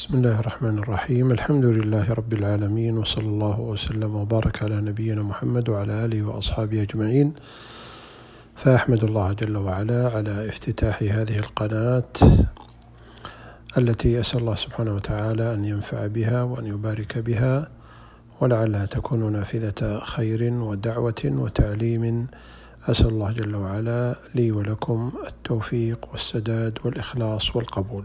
بسم 0.00 0.14
الله 0.14 0.40
الرحمن 0.40 0.78
الرحيم. 0.78 1.30
الحمد 1.30 1.64
لله 1.64 2.12
رب 2.12 2.32
العالمين 2.32 2.98
وصلى 2.98 3.26
الله 3.26 3.60
وسلم 3.60 4.14
وبارك 4.14 4.62
على 4.62 4.80
نبينا 4.80 5.22
محمد 5.22 5.68
وعلى 5.68 6.04
آله 6.04 6.22
وأصحابه 6.22 6.82
أجمعين. 6.82 7.34
فأحمد 8.56 9.04
الله 9.04 9.32
جل 9.32 9.56
وعلا 9.56 10.08
على 10.08 10.48
افتتاح 10.48 11.02
هذه 11.02 11.38
القناة 11.38 12.12
التي 13.78 14.20
أسأل 14.20 14.40
الله 14.40 14.54
سبحانه 14.54 14.94
وتعالى 14.94 15.54
أن 15.54 15.64
ينفع 15.64 16.06
بها 16.06 16.42
وأن 16.42 16.66
يبارك 16.66 17.18
بها 17.18 17.68
ولعلها 18.40 18.86
تكون 18.86 19.32
نافذة 19.32 20.00
خير 20.04 20.52
ودعوة 20.52 21.22
وتعليم. 21.24 22.26
أسأل 22.88 23.08
الله 23.08 23.32
جل 23.32 23.54
وعلا 23.56 24.14
لي 24.34 24.52
ولكم 24.52 25.12
التوفيق 25.26 26.08
والسداد 26.12 26.78
والإخلاص 26.84 27.56
والقبول. 27.56 28.04